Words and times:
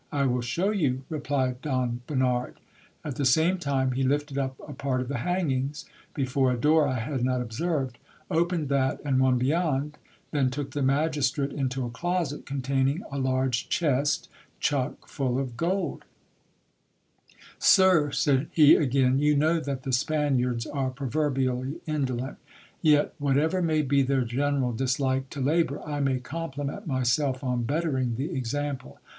I 0.11 0.25
will 0.25 0.41
show 0.41 0.71
you, 0.71 1.03
replied 1.09 1.61
Don 1.61 2.01
Bernard. 2.07 2.59
At 3.05 3.17
the 3.17 3.23
same 3.23 3.59
time 3.59 3.91
he 3.91 4.01
lifted 4.01 4.35
up 4.35 4.59
a 4.67 4.73
part 4.73 4.99
of 4.99 5.09
the 5.09 5.19
hangings, 5.19 5.85
before 6.15 6.51
a 6.51 6.57
door 6.57 6.87
I 6.87 6.97
had 6.97 7.23
not 7.23 7.39
observed, 7.39 7.99
opened 8.31 8.67
that 8.69 8.99
and 9.05 9.19
one 9.19 9.37
beyond, 9.37 9.99
then 10.31 10.49
took 10.49 10.71
the 10.71 10.81
magistrate 10.81 11.53
into 11.53 11.85
a 11.85 11.91
closet 11.91 12.47
containing 12.47 13.03
a 13.11 13.19
large 13.19 13.69
dies', 13.79 14.27
chuck 14.59 15.07
full 15.07 15.37
of 15.37 15.55
gold. 15.55 15.99
MEETS 15.99 17.37
WITH 17.59 17.59
CAPTAIN 17.59 17.85
ROLANDO. 17.85 18.11
79 18.11 18.11
Sir, 18.11 18.11
said 18.11 18.49
he 18.55 18.75
again, 18.75 19.19
you 19.19 19.35
know 19.37 19.59
that 19.59 19.83
the 19.83 19.93
Spaniards 19.93 20.65
are 20.65 20.89
proverbially 20.89 21.75
indolent; 21.85 22.39
yet, 22.81 23.13
whatever 23.19 23.61
may 23.61 23.83
be 23.83 24.01
their 24.01 24.25
general 24.25 24.71
dislike 24.71 25.29
to 25.29 25.39
labour, 25.41 25.79
I 25.85 25.99
may 25.99 26.17
compliment 26.17 26.87
myself 26.87 27.43
on 27.43 27.65
bettering 27.65 28.15
the 28.15 28.31
example. 28.35 28.97